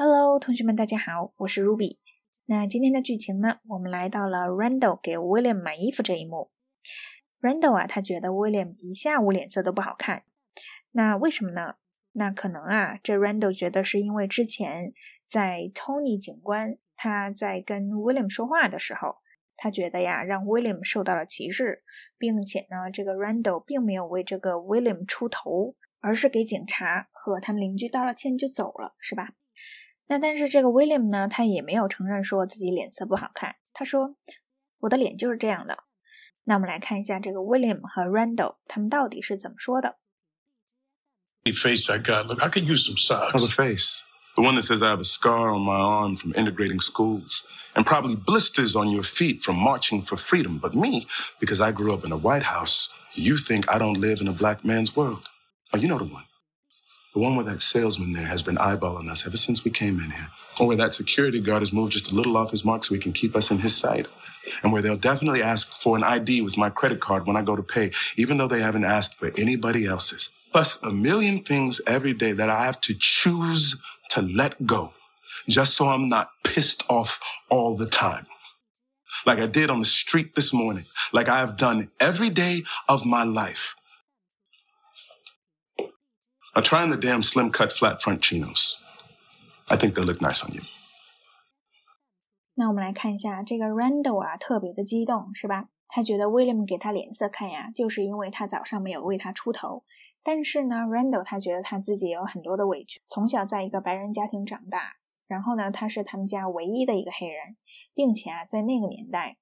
[0.00, 1.98] Hello，同学们，大家好，我是 Ruby。
[2.46, 6.52] 那今天的剧情呢，我们来到了 Randall 给 William 买衣服这一幕。
[7.40, 10.22] Randall 啊，他觉得 William 一下午脸色都不好看。
[10.92, 11.74] 那为什么呢？
[12.12, 14.92] 那可能啊，这 Randall 觉得是因为之前
[15.26, 19.16] 在 Tony 警官他在跟 William 说话的时候，
[19.56, 21.82] 他觉得呀，让 William 受到了歧视，
[22.16, 29.32] 并且呢，这个 Randall 并没有为这个 William 出头，而是给警察和他们邻居道了歉就走了，是吧？
[30.07, 33.55] 那但是这个 William 呢，他也没有承认说自己脸色不好看。
[33.73, 35.83] 他说：“我的脸就是这样的。”
[36.45, 39.97] 那我们来看一下这个 William 和 Randall 他们到底是怎么说的。
[41.45, 42.25] Face I got.
[42.25, 43.31] Look, I could use some socks.
[43.33, 44.03] How's the face?
[44.35, 47.43] The one that says I have a scar on my arm from integrating schools,
[47.75, 50.57] and probably blisters on your feet from marching for freedom.
[50.57, 51.05] But me,
[51.39, 54.33] because I grew up in a White House, you think I don't live in a
[54.33, 55.29] black man's world.
[55.71, 56.25] Oh, you know the one.
[57.14, 60.10] The one where that salesman there has been eyeballing us ever since we came in
[60.10, 60.28] here.
[60.60, 63.00] Or where that security guard has moved just a little off his mark so he
[63.00, 64.08] can keep us in his sight.
[64.62, 67.56] And where they'll definitely ask for an ID with my credit card when I go
[67.56, 70.30] to pay, even though they haven't asked for anybody else's.
[70.52, 73.76] Plus a million things every day that I have to choose
[74.10, 74.92] to let go
[75.48, 77.20] just so I'm not pissed off
[77.50, 78.26] all the time.
[79.26, 83.06] Like I did on the street this morning, like I have done every day of
[83.06, 83.76] my life.
[86.58, 88.78] 我 try on the damn slim cut flat front chinos.
[89.68, 90.62] I think they'll look nice on you.
[92.54, 95.68] 那我们来看一下这个 Randall 啊，特别的激动，是吧？
[95.86, 99.84] 他觉得 William 给他脸色看呀，就是因为他早上没有为他出头。
[100.24, 104.96] 但是呢，Randall 他觉得他自己有很多的委屈，从小在一个白人家庭长大，
[105.28, 107.56] 然后呢，他是他们家唯一的一个黑人，
[107.94, 109.36] 并且啊，在那个年代。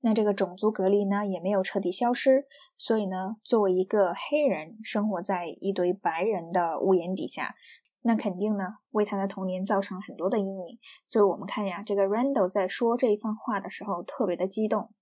[0.00, 7.56] 那这个种族隔离呢也没有彻底消失，所以呢，作为一个黑人生活在一堆白人的屋檐底下，
[8.02, 10.78] 那肯定呢为他的童年造成很多的阴影。
[11.04, 14.92] 所以我们看呀，这个 Randall 在说这一番话的时候特别的激动。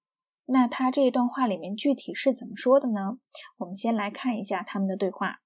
[0.46, 3.18] 那他这一段话里面具体是怎么说的呢？
[3.58, 5.40] 我们先来看一下他们的对话。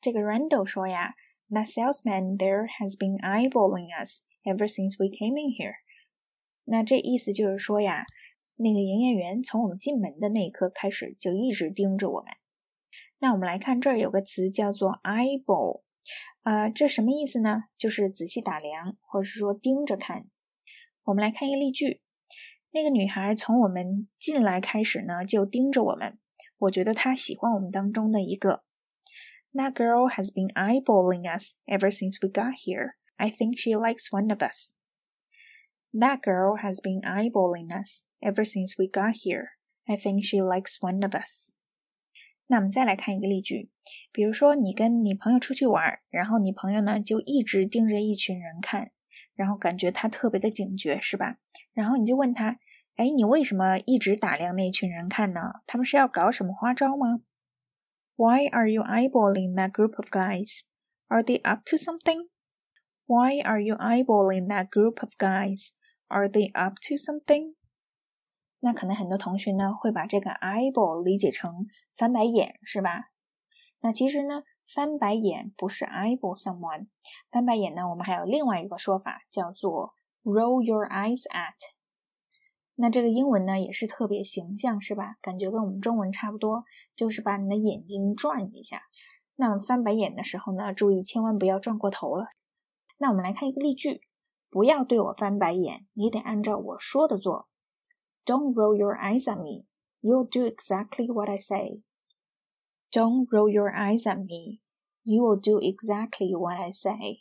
[0.00, 1.14] 这个 Randall 说呀
[1.48, 5.74] ，That salesman there has been eyeballing us ever since we came in here。
[6.64, 8.04] 那这意思就是说呀。
[8.62, 12.32] 那个营业员从我们进门的那一刻开始就一直盯着我们。
[13.18, 15.82] 那我们来看这儿有个词叫做 eyeball，
[16.42, 17.64] 啊，这什么意思呢？
[17.78, 20.26] 就是仔细打量，或者是说盯着看。
[21.04, 22.02] 我们来看一个例句：
[22.72, 26.18] 那个女孩从我们进来开始呢就盯着我们。
[26.58, 28.64] 我觉得她喜欢我们当中的一个。
[29.52, 32.96] That girl has been eyeballing us ever since we got here.
[33.16, 34.74] I think she likes one of us.
[35.93, 39.51] That girl has been eyeballing us ever since we got here.
[39.87, 41.53] I think she likes one of us.
[42.47, 43.71] 那我们再来看一个例句，
[44.11, 48.91] 比如说你跟你朋友出去玩，然后你朋友呢就一直盯着一群人看，
[49.33, 51.37] 然后感觉他特别的警觉，是吧？
[51.73, 52.59] 然后你就问他，
[52.97, 55.53] 哎，你为什么一直打量那群人看呢？
[55.65, 57.21] 他们是要搞什么花招吗？
[58.17, 60.61] Why are you eyeballing that group of guys?
[61.07, 62.27] Are they up to something?
[63.07, 65.69] Why are you eyeballing that group of guys?
[66.10, 67.54] Are they up to something？
[68.58, 73.10] 那可能很多同学呢会把这个 eyeball 理解成翻白眼，是吧？
[73.80, 76.88] 那其实呢，翻白眼不是 eyeball someone，
[77.30, 79.94] 翻白眼呢，我们还有另外一个说法叫做
[80.24, 81.54] roll your eyes at。
[82.74, 85.14] 那这个英文呢也是特别形象，是吧？
[85.22, 86.64] 感觉跟我们中文差不多，
[86.96, 88.82] 就是把你的眼睛转一下。
[89.36, 92.26] 那翻白眼的时候呢，注意千万不要转过头了。
[92.98, 94.02] 那我们来看一个例句。
[94.50, 97.48] 不要对我翻白眼，你得按照我说的做。
[98.26, 99.64] Don't roll your eyes at me.
[100.00, 101.82] You'll do exactly what I say.
[102.90, 104.60] Don't roll your eyes at me.
[105.04, 107.20] You'll do exactly what I say.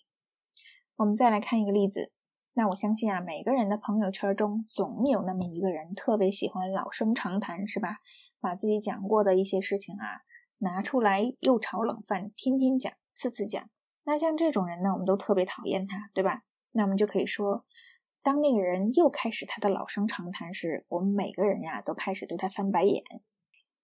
[0.95, 2.11] 我们再来看一个例子。
[2.53, 7.97] 那我相信啊，每个人的朋友圈中总有那么一个人特别喜欢老生常谈，是吧？
[8.41, 10.21] 把自己讲过的一些事情啊
[10.57, 13.69] 拿出来又炒冷饭，天天讲，次次讲。
[14.03, 16.43] 那像这种人呢，我们都特别讨厌他，对吧？
[16.71, 17.65] 那我们就可以说，
[18.21, 23.03] 当那个人又开始他的老生常谈时，我们每个人呀都开始对他翻白眼。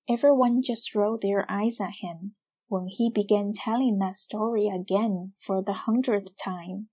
[0.05, 2.33] Everyone just rolled their eyes at him
[2.67, 6.89] when he began telling that story again for the hundredth time.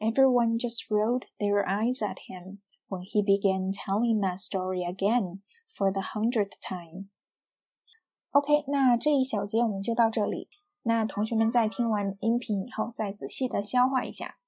[0.00, 2.58] Everyone just rolled their eyes at him
[2.88, 7.10] when he began telling that story again for the hundredth time.
[8.32, 10.48] OK，那这一小节我们就到这里。
[10.82, 14.39] 那同学们在听完音频以后，再仔细的消化一下。